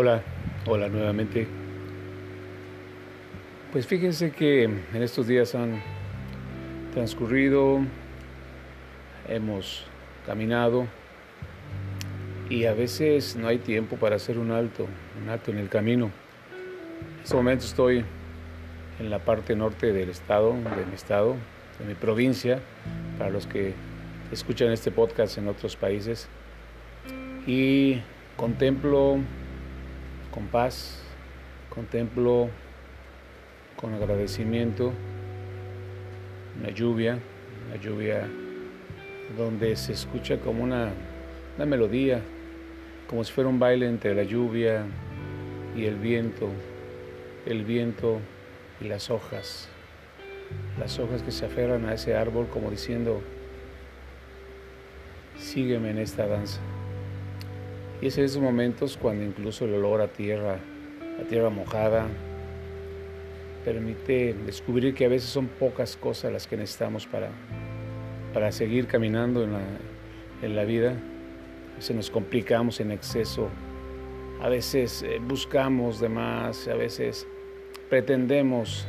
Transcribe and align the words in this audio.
Hola, 0.00 0.22
hola 0.64 0.88
nuevamente. 0.88 1.48
Pues 3.72 3.84
fíjense 3.84 4.30
que 4.30 4.62
en 4.62 5.02
estos 5.02 5.26
días 5.26 5.56
han 5.56 5.82
transcurrido, 6.94 7.80
hemos 9.26 9.86
caminado 10.24 10.86
y 12.48 12.66
a 12.66 12.74
veces 12.74 13.34
no 13.34 13.48
hay 13.48 13.58
tiempo 13.58 13.96
para 13.96 14.14
hacer 14.14 14.38
un 14.38 14.52
alto, 14.52 14.86
un 15.20 15.30
alto 15.30 15.50
en 15.50 15.58
el 15.58 15.68
camino. 15.68 16.12
En 17.16 17.24
este 17.24 17.34
momento 17.34 17.64
estoy 17.64 18.04
en 19.00 19.10
la 19.10 19.18
parte 19.18 19.56
norte 19.56 19.92
del 19.92 20.10
estado, 20.10 20.52
de 20.52 20.86
mi 20.86 20.94
estado, 20.94 21.34
de 21.80 21.86
mi 21.86 21.94
provincia, 21.94 22.60
para 23.18 23.30
los 23.30 23.48
que 23.48 23.74
escuchan 24.30 24.70
este 24.70 24.92
podcast 24.92 25.38
en 25.38 25.48
otros 25.48 25.74
países, 25.74 26.28
y 27.48 28.00
contemplo 28.36 29.18
con 30.38 30.46
paz, 30.46 30.94
contemplo 31.68 32.48
con 33.74 33.92
agradecimiento 33.92 34.92
una 36.60 36.70
lluvia, 36.70 37.18
una 37.66 37.82
lluvia 37.82 38.28
donde 39.36 39.74
se 39.74 39.94
escucha 39.94 40.38
como 40.38 40.62
una, 40.62 40.90
una 41.56 41.66
melodía, 41.66 42.20
como 43.08 43.24
si 43.24 43.32
fuera 43.32 43.50
un 43.50 43.58
baile 43.58 43.88
entre 43.88 44.14
la 44.14 44.22
lluvia 44.22 44.84
y 45.76 45.86
el 45.86 45.96
viento, 45.96 46.50
el 47.44 47.64
viento 47.64 48.20
y 48.80 48.84
las 48.84 49.10
hojas, 49.10 49.68
las 50.78 51.00
hojas 51.00 51.24
que 51.24 51.32
se 51.32 51.46
aferran 51.46 51.84
a 51.86 51.94
ese 51.94 52.14
árbol 52.14 52.46
como 52.46 52.70
diciendo, 52.70 53.22
sígueme 55.36 55.90
en 55.90 55.98
esta 55.98 56.28
danza. 56.28 56.60
Y 58.00 58.06
es 58.06 58.18
en 58.18 58.24
esos 58.24 58.40
momentos 58.40 58.96
cuando 58.96 59.24
incluso 59.24 59.64
el 59.64 59.74
olor 59.74 60.00
a 60.00 60.08
tierra, 60.08 60.58
a 61.20 61.28
tierra 61.28 61.50
mojada, 61.50 62.06
permite 63.64 64.34
descubrir 64.46 64.94
que 64.94 65.04
a 65.04 65.08
veces 65.08 65.28
son 65.28 65.48
pocas 65.48 65.96
cosas 65.96 66.32
las 66.32 66.46
que 66.46 66.56
necesitamos 66.56 67.06
para, 67.06 67.30
para 68.32 68.52
seguir 68.52 68.86
caminando 68.86 69.42
en 69.42 69.52
la, 69.52 69.62
en 70.42 70.56
la 70.56 70.64
vida. 70.64 70.92
A 71.72 71.76
veces 71.76 71.96
nos 71.96 72.10
complicamos 72.10 72.80
en 72.80 72.92
exceso, 72.92 73.48
a 74.40 74.48
veces 74.48 75.02
eh, 75.02 75.18
buscamos 75.20 76.00
de 76.00 76.08
más, 76.08 76.68
a 76.68 76.74
veces 76.74 77.26
pretendemos 77.90 78.86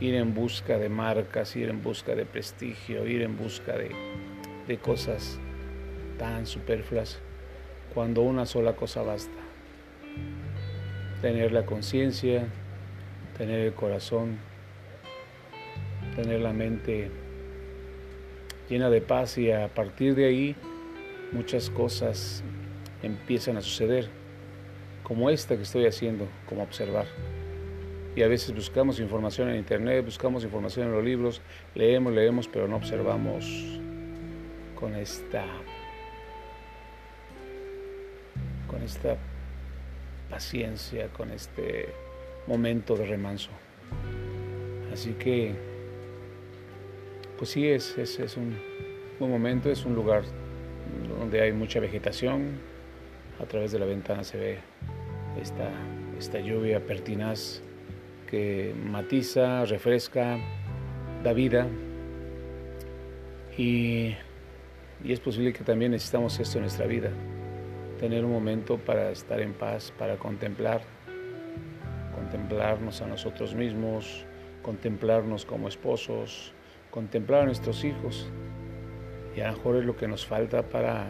ir 0.00 0.14
en 0.14 0.34
busca 0.34 0.78
de 0.78 0.88
marcas, 0.88 1.54
ir 1.56 1.68
en 1.68 1.82
busca 1.82 2.14
de 2.14 2.26
prestigio, 2.26 3.06
ir 3.06 3.22
en 3.22 3.36
busca 3.36 3.76
de, 3.76 3.90
de 4.66 4.78
cosas 4.78 5.38
tan 6.18 6.46
superfluas, 6.46 7.20
cuando 7.98 8.22
una 8.22 8.46
sola 8.46 8.76
cosa 8.76 9.02
basta. 9.02 9.40
Tener 11.20 11.50
la 11.50 11.66
conciencia, 11.66 12.46
tener 13.36 13.58
el 13.58 13.72
corazón, 13.72 14.38
tener 16.14 16.38
la 16.38 16.52
mente 16.52 17.10
llena 18.70 18.88
de 18.88 19.00
paz 19.00 19.36
y 19.36 19.50
a 19.50 19.66
partir 19.74 20.14
de 20.14 20.26
ahí 20.26 20.54
muchas 21.32 21.70
cosas 21.70 22.44
empiezan 23.02 23.56
a 23.56 23.62
suceder, 23.62 24.08
como 25.02 25.28
esta 25.28 25.56
que 25.56 25.62
estoy 25.62 25.84
haciendo, 25.84 26.28
como 26.48 26.62
observar. 26.62 27.06
Y 28.14 28.22
a 28.22 28.28
veces 28.28 28.54
buscamos 28.54 29.00
información 29.00 29.48
en 29.48 29.56
internet, 29.56 30.04
buscamos 30.04 30.44
información 30.44 30.86
en 30.86 30.92
los 30.92 31.02
libros, 31.02 31.42
leemos, 31.74 32.12
leemos, 32.12 32.46
pero 32.46 32.68
no 32.68 32.76
observamos 32.76 33.80
con 34.76 34.94
esta 34.94 35.44
esta 38.88 39.16
paciencia, 40.30 41.08
con 41.08 41.30
este 41.30 41.88
momento 42.46 42.96
de 42.96 43.06
remanso. 43.06 43.50
Así 44.92 45.12
que, 45.12 45.54
pues 47.36 47.50
sí, 47.50 47.68
es, 47.68 47.96
es, 47.98 48.36
un 48.36 48.58
buen 49.18 49.30
momento, 49.30 49.70
es 49.70 49.84
un 49.84 49.94
lugar 49.94 50.22
donde 51.18 51.40
hay 51.40 51.52
mucha 51.52 51.80
vegetación. 51.80 52.58
A 53.40 53.46
través 53.46 53.70
de 53.70 53.78
la 53.78 53.86
ventana 53.86 54.24
se 54.24 54.36
ve 54.36 54.58
esta, 55.40 55.70
esta 56.18 56.40
lluvia 56.40 56.84
pertinaz 56.84 57.62
que 58.28 58.74
matiza, 58.84 59.64
refresca, 59.64 60.38
da 61.22 61.32
vida. 61.32 61.66
Y, 63.56 64.14
y 65.04 65.12
es 65.12 65.20
posible 65.20 65.52
que 65.52 65.64
también 65.64 65.92
necesitamos 65.92 66.38
esto 66.40 66.58
en 66.58 66.62
nuestra 66.62 66.86
vida, 66.86 67.10
tener 67.98 68.24
un 68.24 68.32
momento 68.32 68.78
para 68.78 69.10
estar 69.10 69.40
en 69.40 69.52
paz, 69.52 69.92
para 69.98 70.16
contemplar 70.16 70.80
contemplarnos 72.30 73.00
a 73.00 73.06
nosotros 73.06 73.54
mismos, 73.54 74.26
contemplarnos 74.62 75.46
como 75.46 75.66
esposos, 75.66 76.52
contemplar 76.90 77.42
a 77.42 77.44
nuestros 77.46 77.84
hijos. 77.84 78.28
Y 79.34 79.40
a 79.40 79.50
lo 79.50 79.56
mejor 79.56 79.76
es 79.76 79.84
lo 79.84 79.96
que 79.96 80.08
nos 80.08 80.26
falta 80.26 80.62
para 80.62 81.06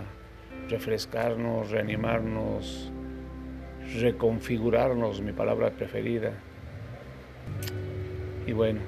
refrescarnos, 0.69 1.71
reanimarnos, 1.71 2.93
reconfigurarnos, 4.01 5.21
mi 5.21 5.33
palabra 5.33 5.71
preferida. 5.71 6.35
Y 8.47 8.53
bueno, 8.53 8.81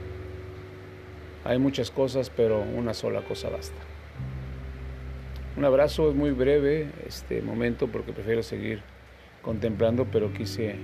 hay 1.45 1.59
muchas 1.59 1.91
cosas, 1.91 2.31
pero 2.31 2.61
una 2.61 2.95
sola 2.95 3.23
cosa 3.23 3.49
basta. 3.49 3.81
Un 5.61 5.67
abrazo 5.67 6.09
es 6.09 6.17
muy 6.17 6.31
breve 6.31 6.89
este 7.07 7.43
momento 7.43 7.87
porque 7.87 8.15
prefiero 8.15 8.43
seguir 8.43 8.81
contemplando, 9.43 10.07
pero 10.07 10.33
quise 10.33 10.77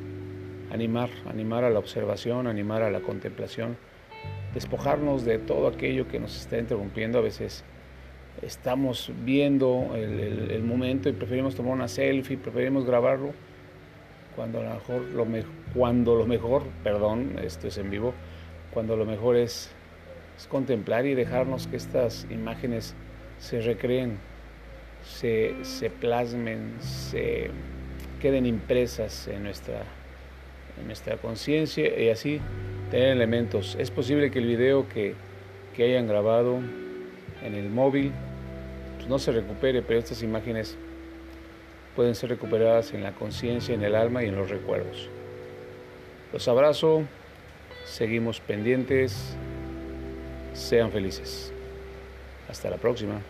animar, 0.71 1.09
animar 1.31 1.65
a 1.65 1.71
la 1.71 1.79
observación, 1.79 2.47
animar 2.47 2.83
a 2.83 2.91
la 2.91 3.01
contemplación, 3.01 3.79
despojarnos 4.53 5.25
de 5.25 5.39
todo 5.39 5.69
aquello 5.69 6.09
que 6.09 6.21
nos 6.21 6.37
está 6.39 6.59
interrumpiendo. 6.59 7.17
A 7.17 7.23
veces 7.23 7.65
estamos 8.43 9.11
viendo 9.25 9.93
el, 9.95 10.63
momento 10.63 11.09
y 11.09 11.13
preferimos 11.13 11.55
tomar 11.55 11.73
una 11.73 11.89
selfie, 11.89 12.37
preferimos 12.37 12.85
grabarlo, 12.85 13.33
cuando 14.35 14.63
lo 14.63 16.27
mejor, 16.27 16.65
perdón, 16.85 17.37
esto 17.43 17.69
es 17.69 17.79
en 17.79 17.89
vivo, 17.89 18.13
cuando 18.75 18.95
lo 18.95 19.07
mejor 19.07 19.37
es 19.37 19.71
contemplar 20.51 21.07
y 21.07 21.15
dejarnos 21.15 21.67
que 21.67 21.77
estas 21.77 22.27
imágenes 22.31 22.95
se 23.39 23.63
recreen, 23.63 24.19
se, 25.07 25.55
se 25.63 25.91
plasmen, 25.91 26.75
se 26.81 27.51
queden 28.21 28.47
impresas 28.47 29.29
en 29.29 29.45
nuestra 29.45 29.85
en 30.79 30.87
nuestra 30.87 31.17
conciencia 31.17 31.99
y 31.99 32.11
así 32.11 32.41
tener 32.91 33.09
elementos. 33.09 33.77
Es 33.79 33.91
posible 33.91 34.31
que 34.31 34.39
el 34.39 34.47
video 34.47 34.89
que, 34.89 35.15
que 35.75 35.85
hayan 35.85 36.07
grabado 36.07 36.59
en 37.43 37.55
el 37.55 37.69
móvil 37.69 38.13
pues 38.97 39.09
no 39.09 39.19
se 39.19 39.33
recupere, 39.33 39.83
pero 39.83 39.99
estas 39.99 40.23
imágenes 40.23 40.77
pueden 41.95 42.15
ser 42.15 42.31
recuperadas 42.31 42.93
en 42.93 43.03
la 43.03 43.13
conciencia, 43.13 43.75
en 43.75 43.83
el 43.83 43.95
alma 43.95 44.23
y 44.23 44.29
en 44.29 44.37
los 44.37 44.51
recuerdos. 44.51 45.09
Los 46.33 46.47
abrazo, 46.49 47.03
seguimos 47.85 48.41
pendientes, 48.41 49.35
sean 50.53 50.91
felices. 50.91 51.53
Hasta 52.49 52.69
la 52.71 52.77
próxima. 52.77 53.21